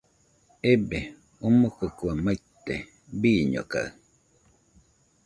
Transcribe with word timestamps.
Ebee, 0.71 1.01
omokɨ 1.45 1.85
kue 1.97 2.11
maite, 2.25 2.73
bɨñokaɨɨɨ 3.19 3.93